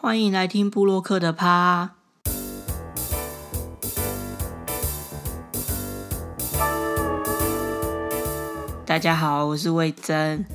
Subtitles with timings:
[0.00, 1.90] 欢迎来听布洛克的趴。
[8.86, 10.46] 大家好，我是魏真。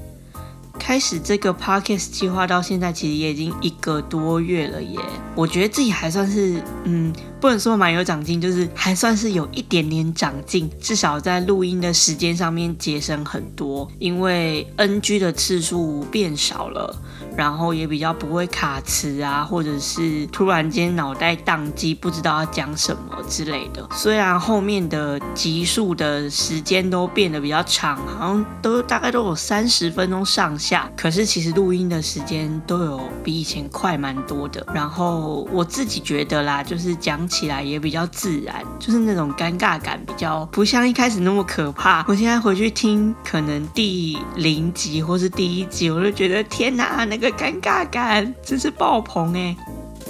[0.80, 4.98] 开始这个 podcast 计划到现在，其实也已经一个多月了耶。
[5.36, 7.14] 我觉得自己还算是，嗯，
[7.44, 16.96] 不能说蛮有长进，就是还算是有一点点长进，至少在录音的时间上面节省很多，因为 NG 的次数变少了。
[17.36, 23.90] 然后也比较不会卡词啊，或者是突然间脑袋宕机，不知道要讲什么之类的。
[23.92, 34.64] 虽然后面的集数的时间都变得比较长，好像都大概都有三十分钟上下，可是其实录音的时间都有比以前快蛮多的。
[34.72, 42.06] 然后我自己觉得啦，就是讲起来也比较自然，就是那种尴尬感比较不像一开始那么可怕。
[42.08, 47.34] 我现在回去听可能第零集或是第一集，我就觉得天哪，那个。
[47.34, 49.58] 尴尬感真是爆棚哎！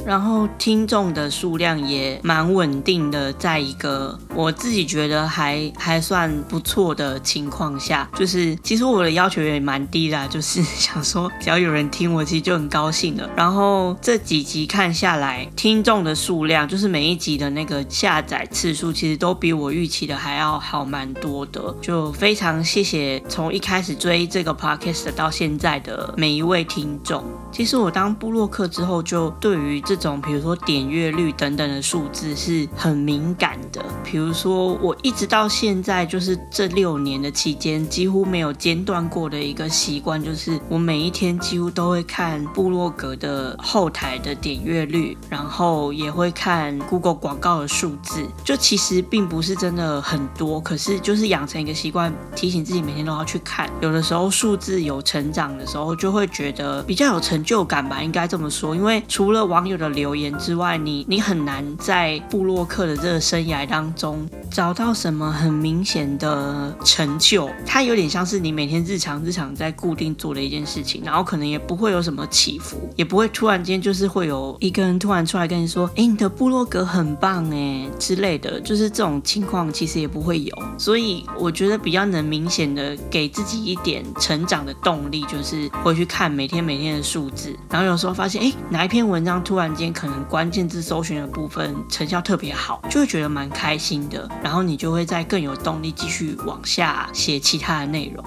[0.06, 13.30] 然后听众的数量也蛮稳定的，在一个我自己觉得还还算不错的情况下，就是其实我的要求也蛮低的，就是想说只要有人听我，其实就很高兴了。
[13.36, 21.74] 然后这几集看下来，听众的数量，就是每一集的那个下载次数，其实都比我预期的还要好蛮多的。
[21.82, 27.24] 就非常谢谢从一开始追这个 podcast 到现在的每一位听众。
[27.52, 33.84] 其实我当布洛克之后，就对于这种比如说点阅率等等的数字是很敏感的。
[34.04, 48.26] 比如说我一直到现在，就是这六年的期间，几乎没有间断过的一个习惯，就是我每一天几乎都会看布洛格的后台的点阅率，然后也会看 Google 广告的数字。
[48.44, 53.70] 就其实并不是真的很多，可是就是养成一个习惯，提醒自己每天都要去看。
[53.82, 57.44] 有的时候数字有成长的时候，就会觉得比较有成。
[57.44, 67.50] 就感吧，应该这么说，因为除了网友的留言之外，你你很难在布洛克的这个生涯当中找到什么很明显的成就。
[67.66, 80.64] 它有点像是你每天日常日常在固定做的一件事情，然后可能也不会有什么起伏，也不会突然间就是会有一个人突然出来跟你说：“哎，你的布洛格很棒哎”之类的，就是这种情况其实也不会有。
[80.78, 87.56] 所以我觉得比较能明显的给自己一点成长的动力，就是会去看每天每天的数字。
[87.70, 94.30] 然后有时候发现，哎，哪一篇文章突然然间可能关键字搜寻的部分成效特别好，就会觉得蛮开心的。
[94.44, 98.24] 然后你就会再更有动力继续往下写其他的内容。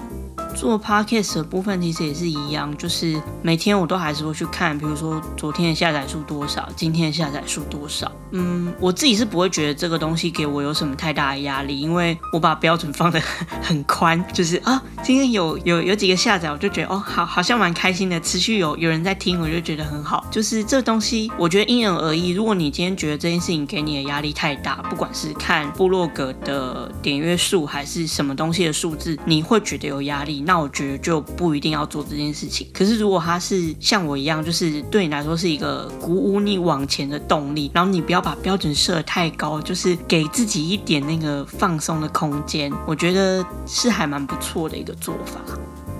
[0.55, 8.11] 做 podcast 的部分其实也是一样，就是每天我都还是会去看，比如说昨天的下载数多少，今天的下载数多少。
[8.31, 13.21] 嗯，我自己是不会觉得这个东西给我有什么太大的压力，因为我把标准放得
[13.61, 20.25] 很 宽，就是啊，今天有有有几个下载，我就觉得哦，好，好像蛮开心的，持续有有人在听，我就觉得很好。
[20.31, 22.29] 就是这东西，我觉得因人而异。
[22.29, 30.41] 如果你今天觉得这件事情给你的压力太大，不管是看部落格的点阅数还是什么东西的数字，你会觉得有压力。
[30.41, 32.67] 那我觉得就不一定要做这件事情。
[32.73, 45.41] 可是如果他是像我一样，就是对你来说是一个鼓舞你往前的动力，然后你不要把标准设太高，就是给自己一点那个放松的空间，我觉得是还蛮不错的一个做法。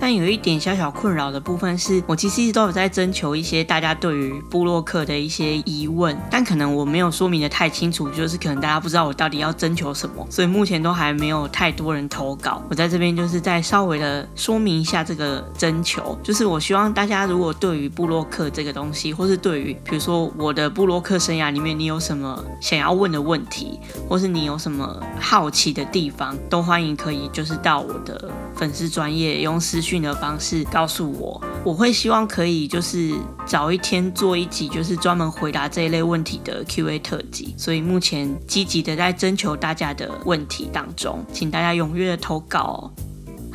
[0.00, 12.62] 但有一点小小困扰的部分是，我其实一直都有在征求一些大家对于布洛克的一些疑问，但可能我没有说明的太清楚，就是可能大家不知道我到底要征求什么，所以目前都还没有太多人投稿。
[12.70, 29.82] 我在这边就是再稍微的说明一下这个征求，就是我希望大家如果对于布洛克这个东西，或是对于比如说我的布洛克生涯里面，你有什么想要问的问题，或是你有什么好奇的地方，都欢迎可以就是到我的粉丝专业用私。
[29.88, 33.14] 讯的方式告诉我，我会希望可以就是
[33.46, 37.54] 早一天做一集，就是专门回答这一类问题的 Q&A 特辑。
[37.56, 42.92] 所以目前积极的在征求大家的问题当中，请大家踊跃的投稿。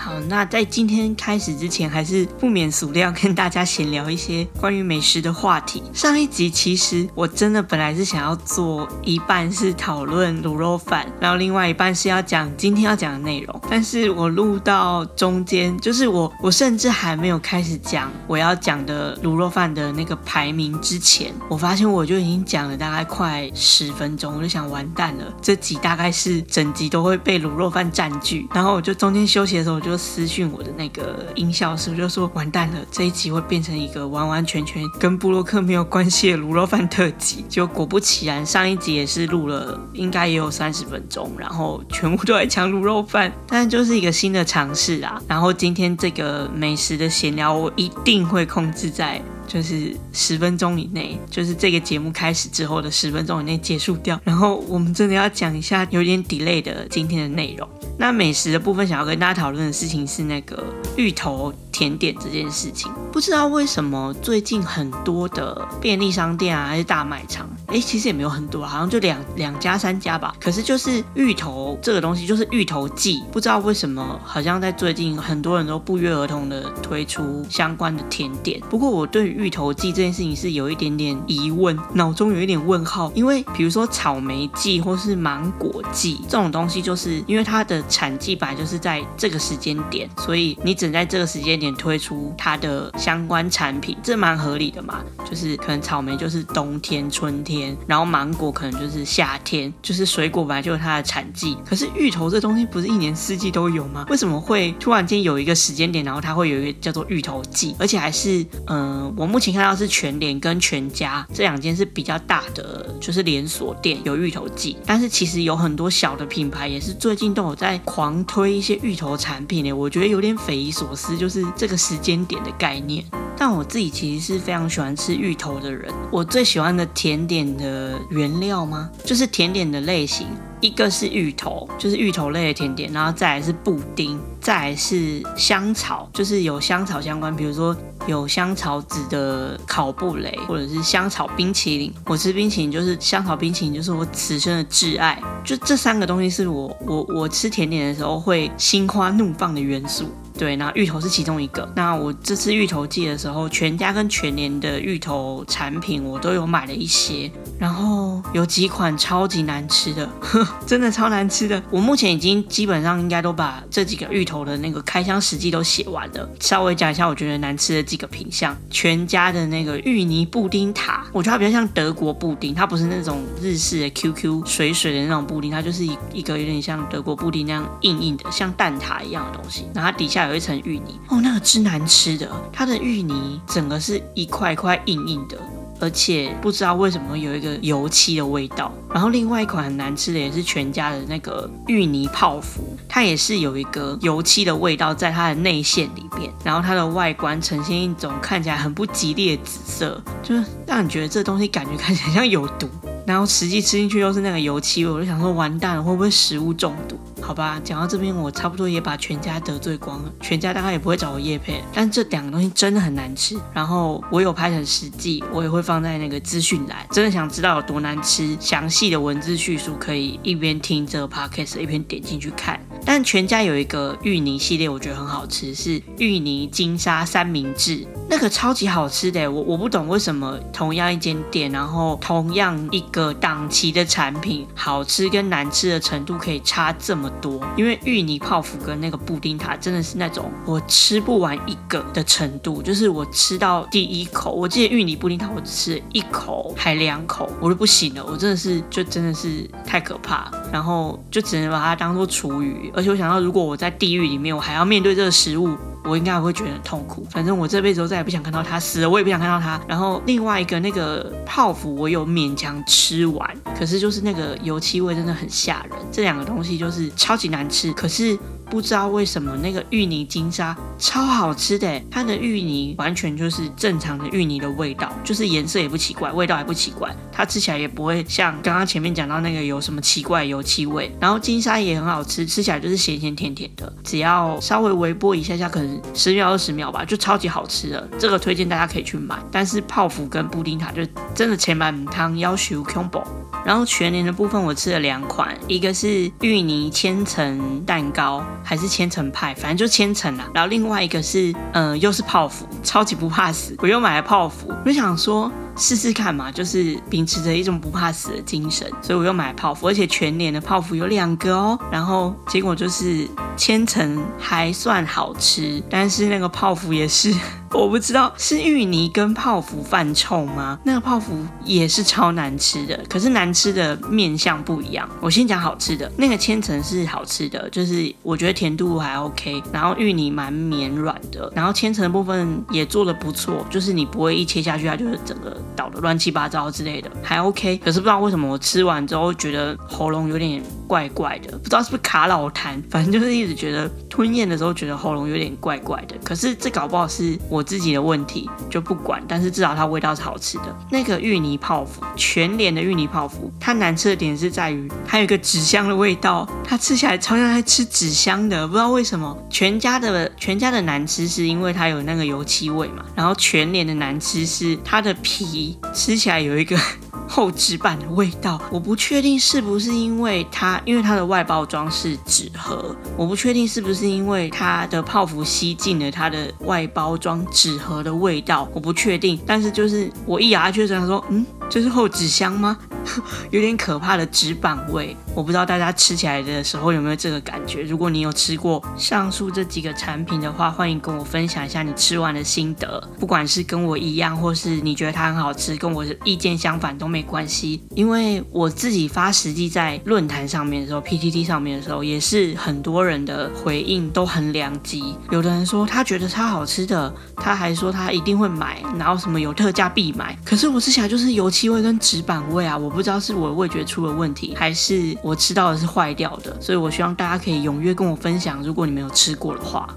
[0.04, 5.82] 好，那在今天开始之前，还是不免俗的要跟大家闲聊一些关于美食的话题。
[5.94, 13.62] 上一集其实我真的本来是想要做一半是讨论卤肉饭，然后另外一半是要讲今天要讲的内容。
[13.70, 28.46] 但是我录到中间，就是我我甚至还没有开始讲我要讲的卤肉饭的那个排名之前，我发现我就已经讲了大概快十分钟，我就想完蛋了，这集大概是整集都会被卤肉饭占据。
[28.54, 29.74] 然后我就中间休息的时候。
[29.74, 37.46] 我就就私讯我的那个音效师，就说完蛋了，这一集会变成一个完完全全跟布洛克没有关系的卤肉饭特辑。
[37.48, 45.22] 就果不其然，上一集也是录了，应该也有三十分钟，然后全部都在讲卤肉饭，但就是一个新的尝试啊。
[45.28, 49.22] 然后今天这个美食的闲聊，我一定会控制在。
[49.54, 54.20] 就是十分钟以内，就是这个节目开始之后的十分钟以内结束掉。
[54.24, 57.70] 然后我们真的要讲一下有点 delay 的今天的内容。
[58.00, 60.66] 那美食的部分，想要跟大家讨论的事情是那个
[60.98, 62.90] 芋头甜点这件事情。
[63.12, 70.34] 不知道为什么最近很多的便利商店啊，还是大卖场，哎，其实也没有很多，好像就两两家三家吧。
[70.40, 78.62] 可是就是芋头这个东西，就是芋头季，不知道为什么，好像在最近很多人都不约而同的推出相关的甜点。
[78.70, 95.04] 不过我对芋头季这件事情是有一点点疑问，脑中有一点问号，因为比如说草莓季或是芒果季这种东西，就是因为它的产季本来就是在这个时间点，所以你只能在这个时间点推出它的相关产品，这蛮合理的嘛。
[95.30, 101.58] 就是可能草莓就是冬天、春天，然后芒果可能就是夏天，就是水果本来就有它的产季。
[101.66, 104.06] 可是芋头这东西不是一年四季都有吗？
[104.10, 117.80] 为什么会突然间有一个时间点，然后它会有一个叫做芋头季，而且还是嗯，我目前看到是全联跟全家这两间是比较大的，就是连锁店有芋头季，但是其实有很多小的品牌也是最近都有在。
[117.86, 123.04] 狂推一些芋头产品呢，我觉得有点匪夷所思，就是这个时间点的概念。
[123.36, 128.90] 但我自己其实是非常喜欢吃芋头的人，我最喜欢的甜点的原料吗？
[129.04, 130.28] 就是甜点的类型，
[130.62, 141.92] 一个是芋头，就是芋头类的甜点，然后再来是布丁，再来是香草，就是有香草相关，比如说有香草籽的烤布雷，或者是香草冰淇淋。
[142.06, 145.20] 我吃冰淇淋就是香草冰淇淋，就是我此生的挚爱。
[145.44, 150.06] 就这三个东西是我我我吃甜点的时候会心花怒放的元素。
[150.38, 151.72] 对，那芋头是其中一个。
[151.76, 161.62] 那我这次芋头季的时候，全家跟全年的芋头产品我都有买了一些，然后有几款超级难吃的，呵 真的超难吃的。
[161.70, 166.28] 我目前已经基本上应该都把这几个芋头的那个开箱实际都写完了。
[166.40, 180.23] 稍微讲一下我觉得难吃的几个品相，全家的那个芋泥布丁塔，我觉得它比较像德国布丁，它不是那种日式的 QQ 水水的那种布丁，它就是一一个有点像德国布丁那样硬硬的，像蛋挞一样的东西，然后它底下。
[180.28, 185.38] 有一层芋泥哦，那个之难吃的，它的芋泥整个是一块块硬硬的，
[185.80, 188.72] 而且不知道为什么有一个油漆的味道。
[188.94, 202.70] 然后另外一款很难吃的也是全家的那个芋泥泡芙，它也是有一个油漆的味道在它的内馅里面，然后它的外观呈现一种看起来很不吉利的紫色，就是让你觉得这东西感觉看起来像有毒。
[203.06, 206.98] 然后实际吃进去又是那个油漆味，我就想说完蛋了，会不会食物中毒？
[207.22, 211.64] 好吧，讲到这边我差不多也把全家得罪光了，全家大概也不会找我叶配。
[211.74, 216.86] 但这两个东西真的很难吃，然后我有拍成实际，我也会放在那个资讯栏。
[216.92, 222.60] 真的想知道有多难吃，详细的文字叙述可以一边听这个 podcast 一边点进去看。
[222.86, 229.30] 但全家有一个芋泥系列，我觉得很好吃，是芋泥金沙三明治，那个超级好吃的。
[229.30, 237.44] 我我不懂为什么同样一间店，然后同样一个档期的产品，好吃跟难吃的程度可以差这么多。
[237.58, 252.72] 因为芋泥泡芙跟那个布丁塔真的是那种我吃不完一个的程度，就是我吃到第一口，我记得芋泥布丁塔我只吃一口还两口，我就不行了，我真的是就真的是太可怕，然后就只能把它当做厨余。
[252.76, 257.06] 而且我想到，如果我在地狱里面，我还要面对这个食物，我应该会觉得很痛苦。
[257.12, 259.60] 反正我这辈子都再也不想看到它死了，我也不想看到它。
[259.68, 265.78] 然后另外一个那个泡芙，我有勉强吃完，可是就是那个油漆味真的很吓人。
[265.92, 268.18] 这两个东西就是超级难吃，可是。
[268.54, 280.96] 不知道为什么那个芋泥金沙超好吃的，它的芋泥完全就是正常的芋泥的味道，就是颜色也不奇怪，味道也不奇怪，它吃起来也不会像刚刚前面讲到那个有什么奇怪油漆味。
[281.02, 287.90] 然后金沙也很好吃，吃起来就是咸咸甜甜的，只要稍微微波一下下，可能十秒二十秒吧，就超级好吃的。
[287.98, 289.18] 这个推荐大家可以去买。
[289.32, 293.04] 但是泡芙跟布丁塔就真的前满汤要求 combo。
[293.44, 298.24] 然后全年的部分我吃了两款，一个是芋泥千层蛋糕。
[298.44, 300.26] 还是千层派，反正就千层啦。
[300.34, 303.56] 然后另外一个是，嗯，又是泡芙，超级不怕死。
[303.60, 311.60] 我又买了泡芙，我就想说试试看嘛，就是秉持着一种不怕死的精神，所以我又买泡芙，而且全年的泡芙有两个哦。
[311.72, 313.08] 然后结果就是
[313.38, 317.14] 千层还算好吃，但是那个泡芙也是。
[317.54, 320.58] 我不知道是芋泥跟泡芙犯臭吗？
[320.66, 324.90] 那个泡芙也是超难吃的，可是难吃的面相不一样。
[325.00, 337.58] 我先讲好吃的，那个千层是好吃的，就是我觉得甜度还 OK，然后芋泥蛮绵软的，然后千层的部分也做的不错，就是你不会一切下去它就是整个倒的乱七八糟之类的，还 OK。
[337.58, 345.96] 可是不知道为什么我吃完之后觉得喉咙有点怪怪的，不知道是不是卡老痰，反正就是一直觉得吞咽的时候觉得喉咙有点怪怪的。
[346.04, 349.04] 可是这搞不好是我自己的问题，就不管。
[349.08, 350.56] 但是至少它味道是好吃的。
[350.72, 359.18] 那个芋泥泡芙，全脸的芋泥泡芙，它难吃的点是在于它有一个纸箱的味道，它吃起来超像在吃纸箱的，不知道为什么。
[359.30, 366.58] 全家的全家的难吃是因为它有那个油漆味嘛，然后全脸的难吃是它的皮吃起来有一个。
[367.06, 379.20] 厚纸板的味道，我不确定是不是因为它，因为它的外包装是纸盒，我不确定是不是因为它的泡芙吸进了它的外包装纸盒的味道，我不确定。
[379.26, 381.26] 但是就是我一咬下去，想说，嗯。
[381.50, 382.58] 这是厚纸箱吗？
[383.30, 387.62] 有点可怕的纸板味，我不知道大家吃起来的时候有没有这个感觉。
[387.62, 392.82] 如果你有吃过上述这几个产品的话，欢迎跟我分享一下你吃完的心得。
[393.00, 397.62] 不管是跟我一样，或是你觉得它很好吃，跟我的意见相反都没关系。
[397.76, 404.96] 因为我自己发实际在论坛上面的时候，PTT 上面的时候，也是很多人的回应都很两极。
[405.12, 410.18] 有的人说他觉得超好吃的，他还说他一定会买，然后什么有特价必买。
[410.26, 411.44] 可是我吃起来就是油漆。
[411.54, 419.68] 味跟纸板味啊，我不知道是我的味觉出了问题，还是我吃到的是坏掉的，所以我希望大家可以踊跃跟我分享，如果你没有吃过的话。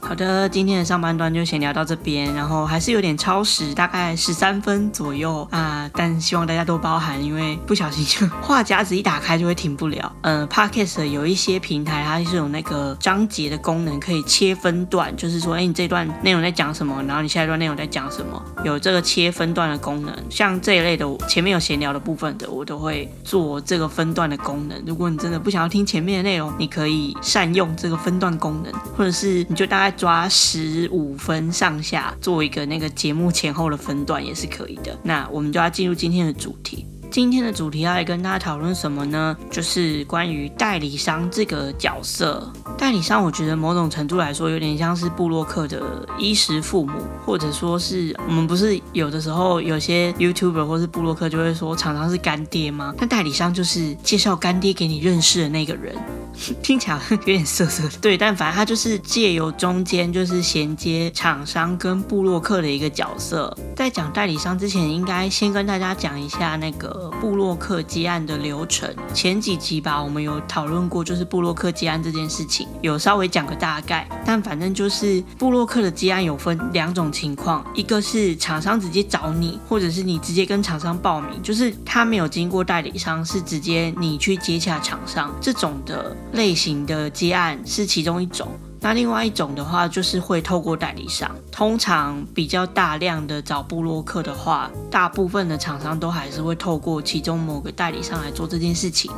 [0.00, 10.12] 好的，今天的上半段就先聊到这边，然后还是有点超时，大概十三分左右啊，但希望大家都包涵，因为不小心就话夹子一打开就会停不了。
[10.22, 20.14] 嗯，Podcast 有一些平台它是有那个章节的功能，可以切分段，就是说，哎，你这段内容在讲什么，然后你下一段内容在讲什么，有这个切分段的功能。
[20.30, 24.75] 像这一类的，前面有闲聊的部分的，我都会做这个分段的功能。
[24.86, 29.86] 如果你真的不想要听前面的内容，你可以善用这个分段功能，或者是你就大概。
[29.96, 34.94] 抓十五分上下做一个那个节目前后的分段也是可以的。
[35.02, 36.84] 那我们就要进入今天的主题。
[37.16, 39.34] 今天的主题要来跟大家讨论什么呢？
[39.50, 42.52] 就是关于代理商这个角色。
[42.76, 46.92] 代理商，我觉得某种程度来说，有点像是布洛克的衣食父母，
[47.24, 52.94] 或者说是我们不是有的时候有些 YouTuber 或是布洛克就会说厂商是干爹吗？
[52.98, 55.96] 那代理商就是介绍干爹给你认识的那个人。
[56.62, 63.56] 听起来有点涩涩，对，但反正他就是借由中间就是衔接厂商跟布洛克的一个角色。
[63.74, 68.88] 在讲代理商之前，应该先跟大家讲一下那个布洛克接案的流程。
[69.12, 74.08] 前几集吧，我们有讨论过，就是布洛克接案这件事情，有稍微讲个大概。
[74.24, 86.16] 但反正就是布洛克的接案有分两种情况，一个是厂商直接找你，或者是你直接跟厂商报名，就是他没有经过代理商，是直接你去接洽厂商这种的。
[86.32, 88.48] 类型的接案是其中一种，
[88.80, 91.30] 那另外一种的话就是会透过代理商。
[91.50, 99.10] 通常比较大量的找布洛克的话，大部分的厂商都还是会透过其中某个代理商来做这件事情。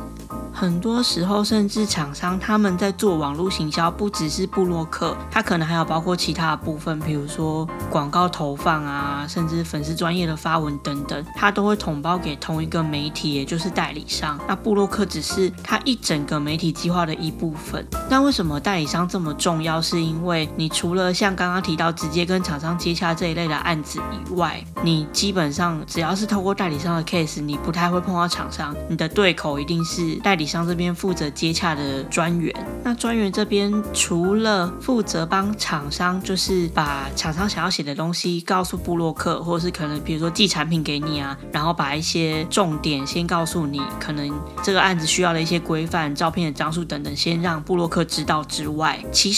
[0.51, 14.37] 很多时候，甚至厂商他们在做网络行销，不只是布洛克，他可能还有包括其他的部分，比如说广告投放啊，甚至粉丝专业的发文等等，他都会统包给同一个媒体，也就是代理商。
[14.49, 17.85] 那布洛克只是他一整个媒体计划的一部分。
[18.09, 19.81] 那为什么代理商这么重重要？
[19.81, 30.49] 是因为你除了像刚刚提到直接跟厂商接洽这一类的案子以外，你基本上只要是透过代理商的 case，你不太会碰到厂商，你的对口一定是代理。
[30.49, 32.51] 商这边负责接洽的专员，
[32.83, 44.27] 那专员这边除了负责帮厂商，就是把厂商想要写的东西告诉布洛克，或者是可能比如说寄产品给你啊，然后把一些重点先告诉你，可能
[44.63, 49.31] 这个案子需要的一些规范、照片的张数等等，先让布洛克知道之外，其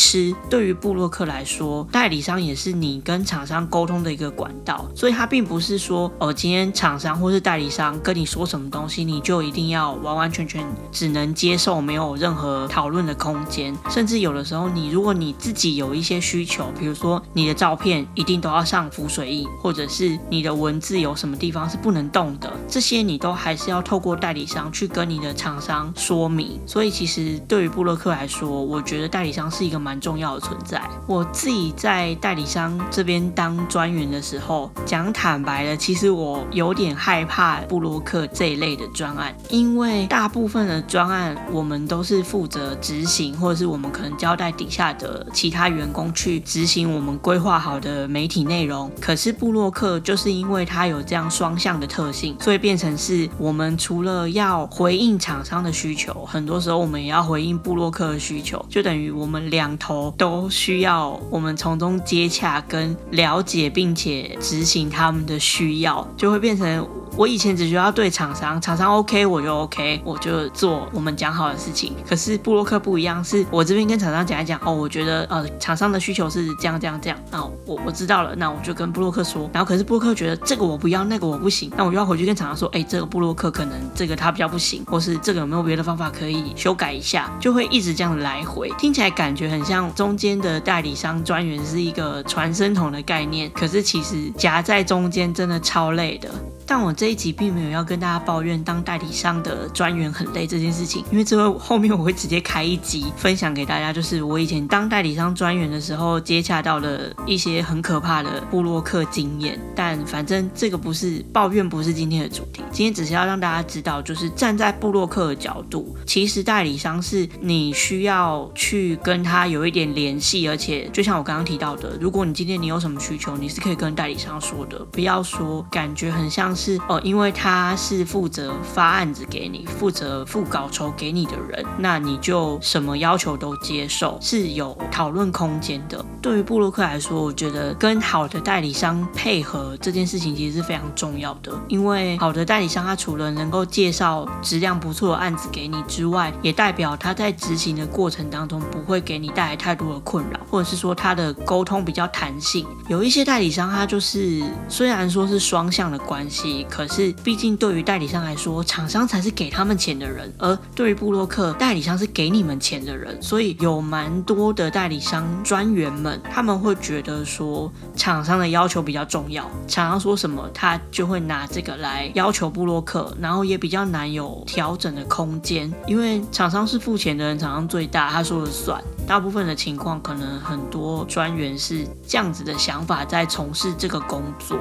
[0.49, 10.65] 对于布洛克来说，代理商也是你跟厂商沟通的一个管道，所以他并不是说哦，今天厂商或是代理商跟你说什么东西，你就一定要完完全全。
[10.91, 13.75] 只能接受，没有任何讨论的空间。
[13.89, 26.59] 甚至有的时候，你如果你自己有一些需求，比如说你的照片一定都要上浮水印，或者是你的文字有什么地方是不能动的，这些你都还是要透过代理商去跟你的厂商说明。
[26.65, 30.81] 所以其实对于布洛克来说，我觉得代理商是一个蛮蛮重要的存在。
[31.05, 40.81] 我自己在代理商这边当专员的时候，讲坦白的，其实我有点害怕布洛克这一类的专案，因为大部分的。
[40.91, 48.91] 专案我们都是负责执行，或者是我们可能交代底下的其他员工去执行我们规划好的媒体内容。
[48.99, 66.87] 可是布洛克就是因为它有这样双向的特性，所以变成是我们除了要回应厂商的需求，很多时候我们也要回应布洛克的需求，就等于我们两头都需要，我们从中接洽跟了解，并且执行他们的需要，就会变成。
[67.21, 71.95] 我以前只需要对厂商，厂商 OK 我就 OK，我就做我们讲好的事情。
[72.09, 79.47] 可是布洛克不一样，是我这边跟厂商讲一讲，哦，我觉得呃厂商的需求是这样这样这样，那我我知道了，那我就跟布洛克说。
[79.53, 96.31] 然后可是布洛克觉得这个我不要，那个我不行，那我就要回去跟厂商说，哎，这个布洛克可能这个他比较不行，或是这个有没有别的方法可以修改一下，就会一直这样来回，听起来感觉很像中间的代理商专员是一个传声筒的概念，可是其实夹在中间真的超累的。
[96.73, 109.59] 但我这一集并没有要跟大家抱怨当代理商的专员很累这件事情，因为这会后面我会直接开一集分享给大家，就是我以前当代理商专员的时候接洽到了一些很可怕的布洛克经验。
[109.75, 126.55] 但反正这个不是抱怨，不是今天的主题，今天只是要让大家知道，就是站在布洛克的角度，其实代理商是你需要去跟他有一点联系，而且就像我刚刚提到的，如果你今天你有什么需求，你是可以跟代理商说的，不要说感觉很像。
[126.61, 136.05] 是哦，因为他是负责发案子给你、负责付稿酬给你的人，那你就什么要求都接受，是有讨论空间的。
[136.21, 152.67] 对于布洛克来说，我觉得跟好的代理商配合这件事情其实是非常重要的，因为好的代理商他除了能够介绍质量不错的案子给你之外，也代表他在执行的过程当中不会给你带来太多的困扰，或者是说他的沟通比较弹性。
[152.87, 156.40] 有一些代理商他就是虽然说是双向的关系。
[156.69, 163.21] 可是，毕竟对于代理商来说，厂商才是给他们钱的人，而对于布洛克，代理商是给你们钱的人。
[163.21, 178.81] 所以有蛮多的代理商专员们，他们会觉得说，厂商的要求比较重要，厂商说什么，他就会拿这个来要求布洛克，然后也比较难有调整的空间，因为厂商是付钱的人，厂商最大，他说了算。
[179.07, 184.57] 大部分的情况，可能很多专员是这样子的想法，在从事这个工作。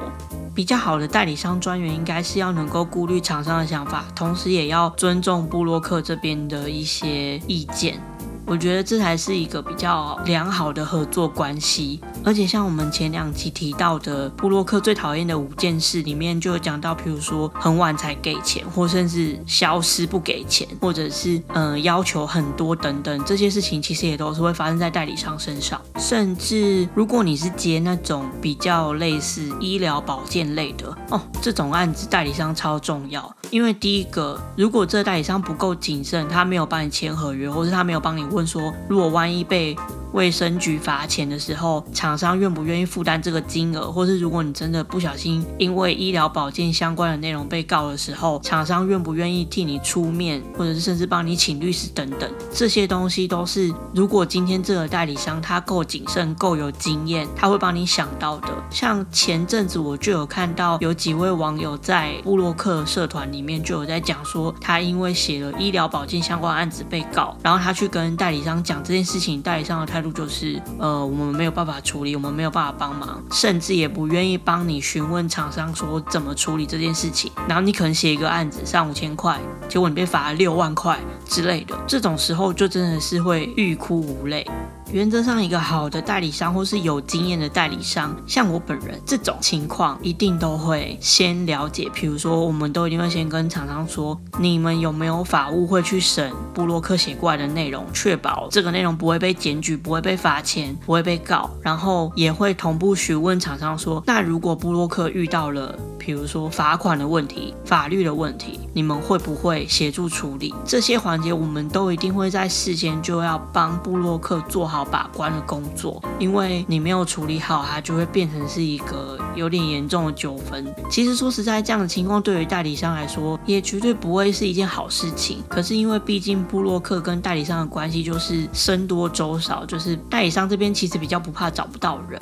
[0.53, 8.01] 比较好的代理商专员，应该是要能够顾虑厂商的想法，同时也要尊重布洛克这边的一些意见。
[8.45, 25.81] 我觉得这才是一个比较良好的合作关系，而且像我们前两期提到的布洛克最讨厌的五件事里面，就有讲到，譬如说很晚才给钱，或甚至消失不给钱，或者是嗯要求很多等等，这些事情其实也都是会发生在代理商身上。
[25.97, 38.45] 甚至如果你是接那种比较类似医疗保健类的哦，这种案子代理商超重要，因为第一个，如果这代理商不够谨慎，他没有帮你签合约，或是他没有帮你问。
[38.45, 39.75] 说，如果万一被。
[40.13, 43.89] 卫生局罚钱的时候，厂厂商愿不愿意负担这个金额？
[43.89, 58.49] 或是如果你真的不小心因为医疗保健相关的内容被告的时候，厂商愿不愿意替你出面，或者是甚至帮你请律师等等，这些东西都是如果今天这个代理商他够谨慎、够有经验，他会帮你想到的。
[58.69, 70.01] 像前阵子我就有看到有几位网友在布洛克社团里面就有在讲说，他因为写了医疗保健相关案子被告，然后他去跟代理商讲这件事情，代理商的态。
[70.01, 77.31] 度就是呃，我们没有办法处理，我们没有办法帮忙，甚至也不愿意帮你询问厂商说怎么处理这件事情。
[77.47, 84.45] 然后你可能写一个案子上五千块，结果你被罚了六万块之类的，这种时候就真的是会欲哭无泪。
[84.91, 91.89] 原则上，一个好的代理商或是有经验的代理商，像我本人这种情况，一定都会先了解。
[91.93, 101.49] 比如说，我们都一定会先跟厂商说，你们有没有法务会去审布洛克写过来的内容，确保这个内容不会被检举，不会被罚钱，不会被告。
[101.61, 110.53] 然后后也会同步询问厂商说，那如果布洛克遇到了，比如说罚款的问题、法律的问题，你们会不会协助处理？
[110.65, 114.85] 这些环节，我们都一定会在事先就要帮布洛克做好。
[114.91, 120.67] 把关的工作，因为你没有处理好，它就会变成是一个有点严重的纠纷。
[120.89, 125.41] 其实说实在，这样的情况对于代理商来说，也绝对不会是一件好事情。
[125.47, 132.17] 可是因为毕竟布洛克跟代理商的关系就是僧多粥少，就是代理商这边其实比较不怕找不到人。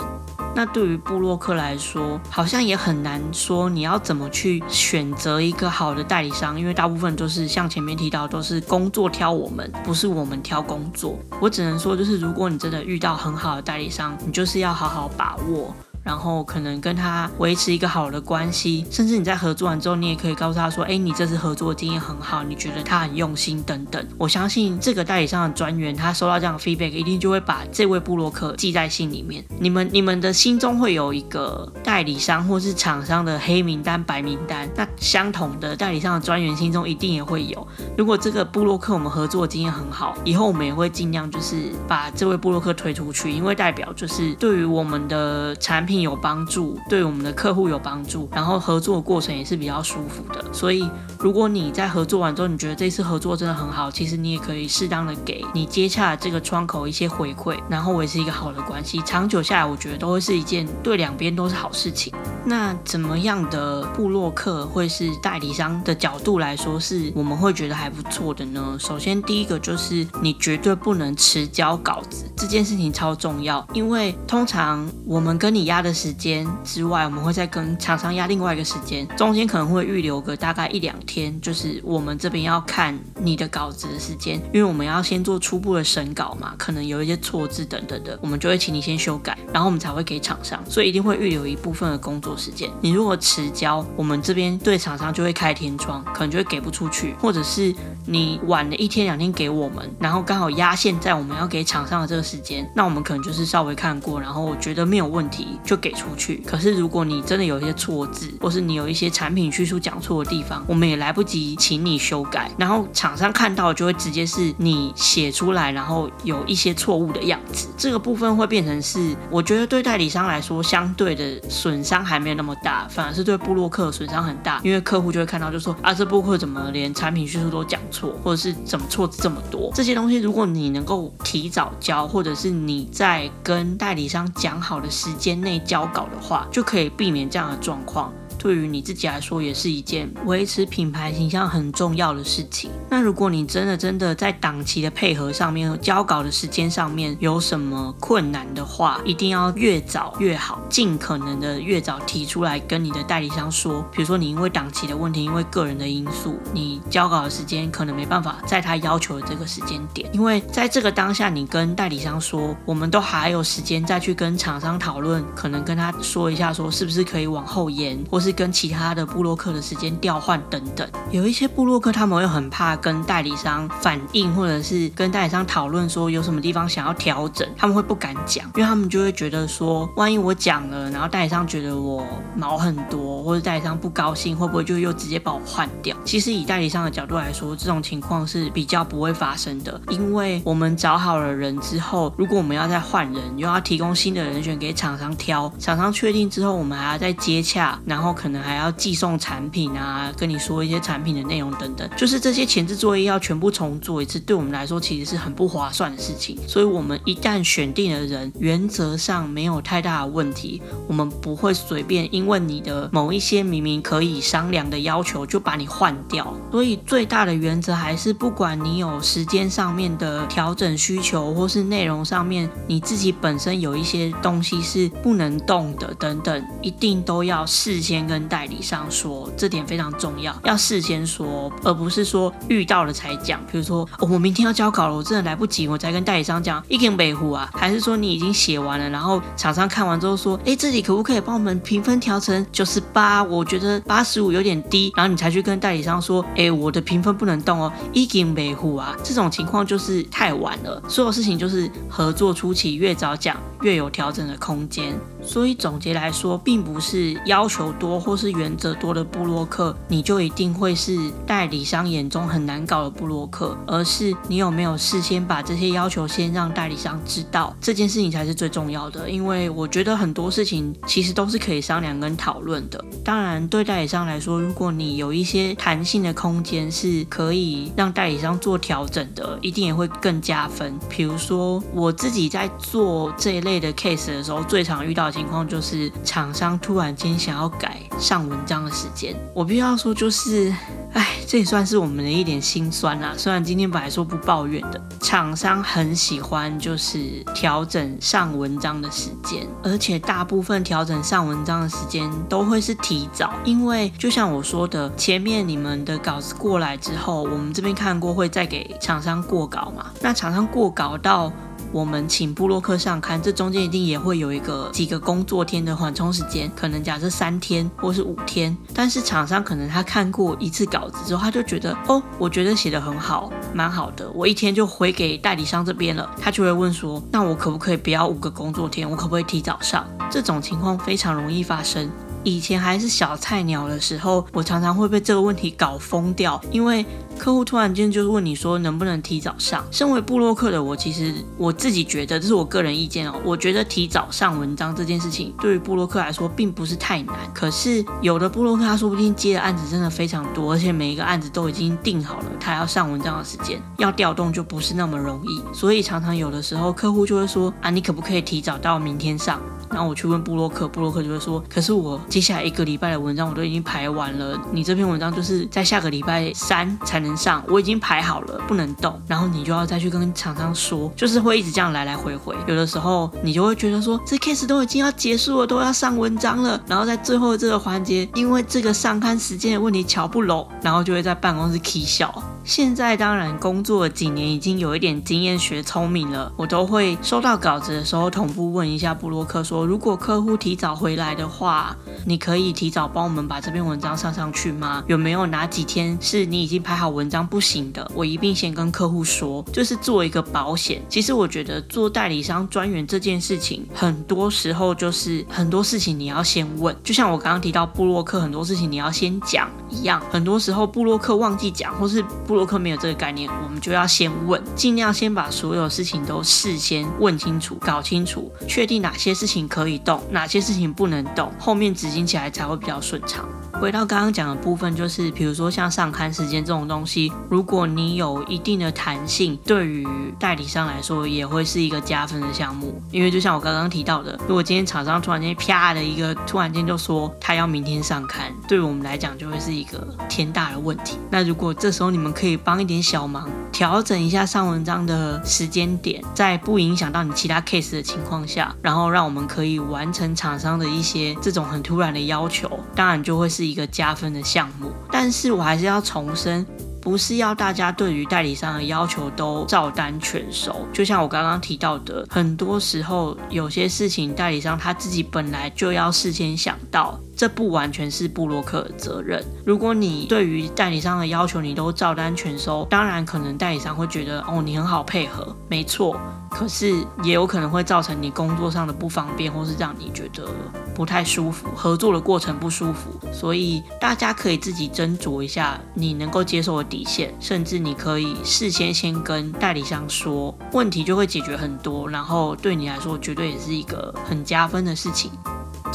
[0.56, 11.19] 那对于布洛克来说，好像也很难说你要怎么去选择一个好的代理商，因为大部分都是像前面提到，都是工作挑我们，不是我们挑工作。
[11.39, 15.74] 我只能说，就是如果你真的遇到很好的代理商，你就是要好好把握。
[16.03, 29.43] 然后可能跟他维持一个好的关系，甚至你在合作完之后，你也可以告诉他说：“哎，你这次合作经验很好，你觉得他很用心等等。”我相信这个代理商的专员，他收到这样的 feedback，一定就会把这位布洛克记在心里面。
[29.59, 37.67] 你们你们的心中会有一个代理商或是厂商的黑名单、白名单，那相同的代理商的专员心中一定也会有。
[37.97, 45.99] 如果这个布洛克我们合作经验很好，以后我们也会尽量就是把这位布洛克推出去，因为代表就是对于我们的产品品。
[45.99, 50.41] 有帮助，对我们的客户有帮助，然后合作过程也是比较舒服的。
[50.54, 59.02] 所以，如果你在合作完之后，你觉得这次合作真的很好，其实你也可以适当的给你接洽这个窗口一些回馈，然后维持一个好的关系。
[59.02, 62.13] 长久下来，我觉得都会是一件对两边都是好事情。
[62.45, 68.78] 那怎么样的布洛克会是代理商的角度来说，是我们会觉得还不错的呢？
[68.80, 92.69] 首先，第一个就是你绝对不能迟交稿子，这件事情超重要，因为通常我们跟你压的时间之外，我们会再跟厂商压另外一个时间，中间可能会预留个大概一两天，就是我们这边要看你的稿子的时间，因为我们要先做初步的审稿嘛，可能有一些错字等等的，我们就会请你先修改，然后我们才会给厂商，所以一定会预留一部分的工作时间。
[92.81, 97.73] 你如果迟交，我们这边对厂商就会开天窗，可能就会给不出去，或者是
[98.05, 106.43] 你晚了一天两天给我们，然后刚好压线在我们要给厂商的这个时间，那我们可能就是稍微看过，然后我觉得没有问题就给出去。
[106.45, 138.12] 可是如果你真的有一些错字，或是你有一些产品叙述讲错的地方，我们也来不及请你修改，然后厂商看到就会直接是你写出来，然后有一些错误的样子，这个部分会变成是，我我觉得对代理商来说相对的损伤还没有那么大，反而是对布洛克损伤很大，因为客户就会看到就说啊，这布洛克怎么连产品叙述都讲错，或者是怎么错这么多，这些东西如果你能够提早交，或者是你在跟代理商讲好的时间内交稿的话，就可以避免这样的状况。
[138.39, 142.71] 对于你自己来说，也是一件维持品牌形象很重要的事情。
[142.89, 153.86] 那如果你真的真的在档期的配合上面、交稿的时间上面有什么困难的话，一定要越早越好，尽可能的越早提出来跟你的代理商说。
[153.91, 160.10] 比如说你因为档期的问题，因为个人的因素，你交稿的时间可能没办法在他要求的这个时间点。
[160.13, 168.29] 因为在这个当下，你跟代理商说，我们都还有时间再去跟厂商讨论，可能跟他说一下，说是不是可以往后延，或是。
[168.32, 185.96] 跟其他的布洛克的时间调换等等，有一些布洛克他们会很怕跟代理商反映，或者是跟代理商讨论说有什么地方想要调整，他们会不敢讲，因为他们就会觉得说，万一我讲了，然后代理商觉得我毛很多，或者代理商不高兴，会不会就又直接把我换掉？
[186.04, 198.10] 其实以代理商的角度来说，这种情况是比较不会发生的，因为我们找好了人之后，如果我们要再换人，又要提供新的人选给厂商挑，厂商确定之后，我们还要再接洽，然后。
[198.19, 206.38] 可能还要寄送产品啊，跟你说一些产品的内容等等，就是这些前置作业要全部重做一次，对我们来说其实是很不划算的事情。
[206.45, 216.36] 所以，我们一旦选定了人，原则上没有太大的问题，我们不会随便因为你的某一些明明可以商量的要求就把你换掉。
[216.51, 228.09] 所以，最大的原则还是，不管你有时间上面的调整需求，或是内容上面你自己本身有一些东西是不能动的等等，一定都要事先。
[228.10, 233.39] 跟代理商说，这点非常重要，要事先说，而不是说遇到了才讲。
[233.52, 243.24] 比如说，我明天要交稿了，我真的来不及，我才跟代理商讲，一定北湖啊，还是说你已经写完了，然后厂商看完之后说，哎，这里可不可以帮我们评分调成九十八？
[243.24, 250.82] 我觉得八十五有点低，然后你才去跟代理商说，哎，我的评分不能动哦，一定北湖啊，这种情况就是太晚了。
[250.88, 254.98] 所有事情就是合作初期越早讲，越有调整的空间。
[255.21, 269.10] 所以总结来说，并不是要求多或是原则多的布洛克，你就一定会是代理商眼中很难搞的布洛克，而是你有没有事先把这些要求先让代理商知道，这件事情才是最重要的。
[269.10, 272.84] 因为我觉得很多事情其实都是可以商量跟讨论的。
[273.03, 280.79] 当然，对代理商来说，如果你有一些弹性的空间是可以让代理商做调整的，一定也会更加分。
[280.88, 285.09] 比如说我自己在做这一类的 case 的时候，最常遇到。
[285.12, 290.54] 情况就是厂商突然间想要改上文章的时间，我必须要说，就是，
[290.93, 293.13] 哎，这也算是我们的一点心酸啦。
[293.17, 309.88] 虽然今天本来说不抱怨的，厂商很喜欢就是调整上文章的时间，而且大部分调整上文章的时间都会是提早，因为就像我说的，前面你们的稿子过来之后，我们这边看过会再给厂商过稿嘛？
[310.02, 311.32] 那厂商过稿到。
[311.71, 318.55] 我们请布洛克上刊，这中间一定也会有一个几个工作天的缓冲时间，可能假设三天或是五天。
[318.73, 326.10] 但是厂商可能他看过一次稿子之后，他就觉得哦，我觉得写的很好，蛮好的，我一天就回给代理商这边了。
[326.19, 329.88] 他就会问说，那我可不可以不要五个工作天，我可不可以提早上？
[330.10, 331.89] 这种情况非常容易发生。
[332.25, 336.86] 以前还是小菜鸟的时候，我常常会被这个问题搞疯掉，因为
[337.19, 339.63] 客户突然间就问你说能不能提早上。
[339.69, 347.15] 身为布洛克的我，其实我自己觉得这是我个人意见哦，我觉得提早上文章这件事情对于布洛克来说并不是太难。
[347.34, 355.41] 可是有的布洛克他说不定接的案子真的非常多，而且每一个案子都已经定好了他要上文章的时间，要调动就不是那么容易。
[355.53, 359.39] 所以常常有的时候客户就会说啊，你可不可以提早到明天上？
[359.69, 369.02] 然后我去问布洛克，布洛克就会说，可是我接下来一个礼拜的文章我都已经排完了，你这篇文章就是在下个礼拜三才能上，我已经排好了，不能动。
[369.08, 372.36] 然后你就要再去跟厂商说，就是会一直这样来来回回。
[372.48, 382.24] 有的时候你就会觉得说，这 case 都已经要结束了，都要上文章了，然后在最后这个环节，因为这个上刊时间的问题瞧不拢，然后就会在办公室 k 笑。
[382.43, 391.75] 现在当然工作几年，已经有一点经验，学聪明了，我都会收到稿子的时候同步问一下布洛克说，如果客户提早回来的话，
[392.06, 394.84] 你可以提早帮我们把这篇文章上上去吗？
[394.88, 397.89] 有没有哪几天是你已经排好文章不行的？
[397.93, 400.82] 我一并先跟客户说，就是做一个保险。
[400.89, 412.39] 其实我觉得做代理商专员这件事情，很多时候就是很多事情你要先问，就像我刚刚提到布洛克很多事情你要先讲一样，很多时候布洛克忘记讲，或是布。
[412.39, 423.28] 洛克没有这个概念，我们就要先问，尽量先把所有事情都事先问清楚、搞清楚，确定哪些事情可以动，哪些事情不能动，后面执行起来才会比较顺畅。
[423.60, 429.86] 回到刚刚讲的部分，就是比如说像上刊时间这种东西，如果你有一定的弹性，对于
[430.18, 432.82] 代理商来说也会是一个加分的项目。
[432.89, 440.98] 因为就像我刚刚提到的，如果今天厂商突然间啪的一个突然间就说他要明天上刊，对我们来讲就会是一个天大的问题。
[441.12, 453.49] 那如果这时候你们可以帮一点小忙，调整一下上文章的时间点，在不影响到你其他 case 的情况下，然后让我们可以完成厂商的一些这种很突然的要求，当然就会是。
[453.49, 456.45] 一个加分的项目，但是我还是要重申，
[456.79, 460.55] 不是要大家对于代理商的要求都照单全收。
[460.71, 466.99] 就像我刚刚提到的，很多时候有些事情代理商他自己本来就要事先想到。
[467.19, 469.21] 这不完全是布洛克的责任。
[469.45, 475.99] 如果你对于代理商的要求你都照单全收，当然可能代理商会觉得哦你很好配合，没错。
[476.32, 480.29] 可是也有可能会造成你工作上的不方便，或是让你觉得
[480.73, 482.89] 不太舒服，合作的过程不舒服。
[483.12, 495.12] 所以大家可以自己斟酌一下你能够接受的底线，甚至你可以事先先跟代理商说，问题就会解决很多，然后对你来说绝对也是一个很加分的事情。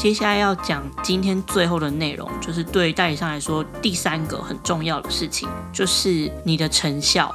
[0.05, 7.33] 接下来要讲今天最后的内容，就是对代理商来说第三个很重要的事情，就是你的成效。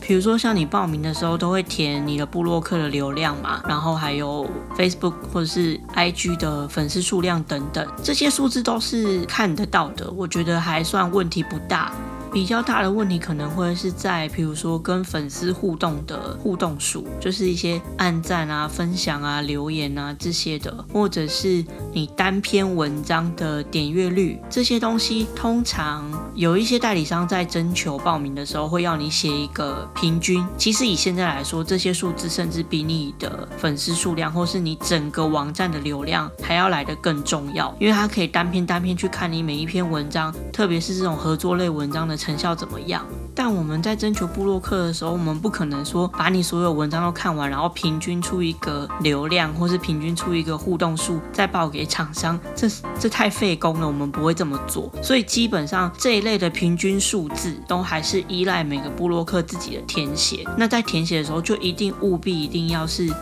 [0.00, 4.44] 比如说像你报名的时候都会填你的布洛克的流量嘛，然后还有
[4.76, 11.92] Facebook 或者是 IG 的粉丝数量等等，这些数字都是看得到的，我觉得还算问题不大。
[12.34, 30.44] 比较大的问题可能会是在，比如说跟粉丝互动的互动数，就是一些按赞啊、分享啊、留言啊这些的，或者是你单篇文章的点阅率这些东西，通常有一些代理商在征求报名的时候会要你写一个平均。
[30.58, 42.18] 其实以现在来说，这些数字甚至比你的粉丝数量或是你整个网站的流量还要来得更重要，因为它可以单篇单篇去看你每一篇文章，特别是这种合作类文章的。
[42.24, 43.04] 成效怎么样？
[43.34, 52.40] 但我们在征求布洛克的时候，我们不可能说把你所有文章都看完，然后平均出一个流量，或是平均出一个互动数，再报给厂商。
[52.54, 52.66] 这
[52.98, 54.90] 这太费工了，我们不会这么做。
[55.02, 60.46] 所以基本上这一类的平均数字，都还是依赖每个布洛克自己的填写。
[60.56, 63.12] 那在填写的时候，就一定务必一定要是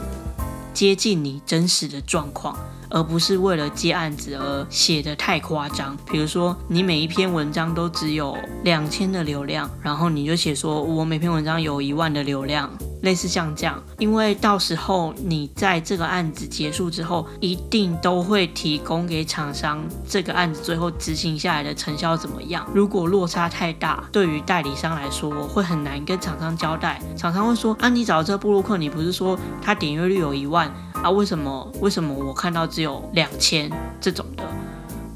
[0.73, 2.57] 接近你真实的状况。
[2.93, 5.97] 而不是为了接案子而写的太夸张。
[6.11, 12.71] 比如说，你每一篇文章都只有两千的流量，然后你就写说，我每篇文章有一万的流量，
[13.03, 13.83] 类似像这样。
[13.99, 22.67] 因为到时候你在这个案子结束之后，一定都会提供给厂商这个案子最后执行下来的成效怎么样。
[22.75, 27.01] 如果落差太大，对于代理商来说会很难跟厂商交代。
[27.17, 30.71] 厂商会说，啊，你找的这个布鲁克，你不是说他点阅率有一万？
[31.03, 31.69] 啊，为什么？
[31.81, 34.45] 为什么我看到只有两千这种的？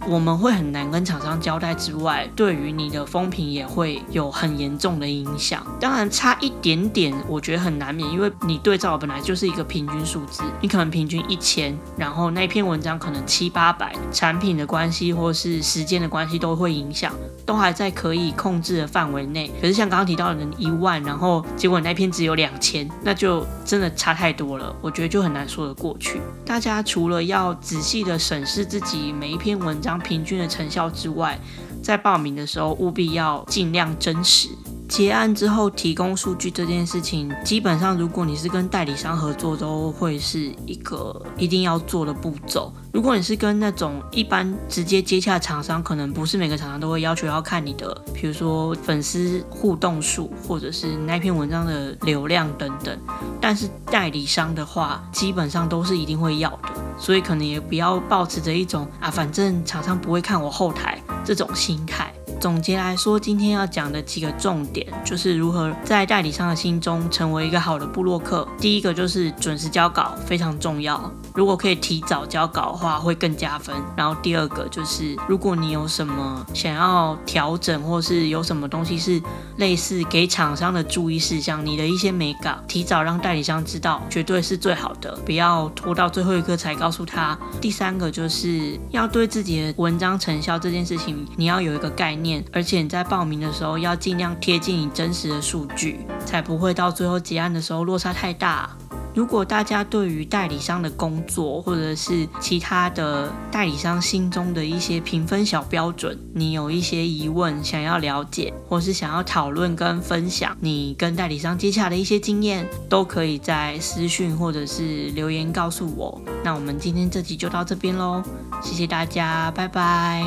[0.09, 5.67] 我们会很难跟厂商交代之外，对于你的风评也会有很严重的影响。
[5.81, 17.13] 当然差一点点，我觉得很难免，因为你对照本来就是一个平均数字，你可能平均一千，然后那篇文章可能七八百，产品的关系或是时间的关系都会影响，
[17.45, 19.51] 都还在可以控制的范围内。
[19.61, 26.21] 可是像刚刚提到的一万，然后结果那篇只有两千，那就真的差太多了，我觉得就很难说得过去。
[26.45, 29.96] 大家除了要仔细的审视自己每一篇文章。
[29.99, 31.39] 平均的成效之外，
[31.83, 34.49] 在报名的时候务必要尽量真实，
[34.89, 42.73] 结案之后提供数据这件事情，基本上如果你是跟代理商合作，都会是一个一定要做的步骤。
[42.93, 52.99] 如果你是跟那种一般直接接洽厂商，可能不是每个厂商都会要求要看你的，比如说粉丝互动数，或者是那篇文章的流量等等。
[53.41, 62.13] 但是代理商的话，基本上都是一定会要的，所以可能也不要抱持着一种啊，反正厂商不会看我后台这种心态。
[62.39, 68.47] 总结来说，今天要讲的几个重点，就是如何在代理商的心中成为一个好的布洛克。
[68.59, 71.11] 第一个就是准时交稿，非常重要。
[71.35, 73.75] 如果可以提早交稿的话，会更加分。
[73.97, 79.21] 然后第二个就是，如果你有什么想要调整，或是有什么东西是
[79.57, 85.17] 类似给厂商的注意事项，你的一些美稿，提早让代理商知道，绝对是最好的。
[85.25, 87.37] 不要拖到最后一刻才告诉他。
[87.61, 98.71] 第三个就是要对自己的文章成效这件事情，你要有一个概念而且你在报名的时候要尽量贴近你真实的数据，才不会到最后结案的时候落差太大。
[99.15, 116.21] 如果大家对于代理商的工作，或者是其他的代理商心中的一些评分小标准，你有一些疑问想要了解，或是想要讨论跟分享你跟代理商接洽的一些经验，都可以在私讯或者是留言告诉我。
[116.45, 118.23] 那我们今天这集就到这边喽，
[118.63, 120.27] 谢谢大家，拜拜。